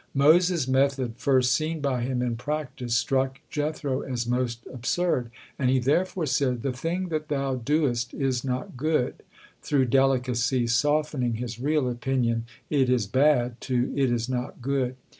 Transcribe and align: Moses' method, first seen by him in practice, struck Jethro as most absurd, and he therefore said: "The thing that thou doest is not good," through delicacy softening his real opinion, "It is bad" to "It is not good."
Moses' 0.15 0.67
method, 0.67 1.13
first 1.17 1.53
seen 1.53 1.79
by 1.79 2.01
him 2.01 2.23
in 2.23 2.35
practice, 2.35 2.95
struck 2.95 3.39
Jethro 3.51 4.01
as 4.01 4.25
most 4.25 4.65
absurd, 4.73 5.29
and 5.59 5.69
he 5.69 5.77
therefore 5.77 6.25
said: 6.25 6.63
"The 6.63 6.71
thing 6.71 7.09
that 7.09 7.27
thou 7.27 7.53
doest 7.53 8.11
is 8.15 8.43
not 8.43 8.75
good," 8.75 9.21
through 9.61 9.85
delicacy 9.85 10.65
softening 10.65 11.35
his 11.35 11.59
real 11.59 11.87
opinion, 11.87 12.45
"It 12.67 12.89
is 12.89 13.05
bad" 13.05 13.61
to 13.61 13.93
"It 13.95 14.11
is 14.11 14.27
not 14.27 14.59
good." 14.59 14.95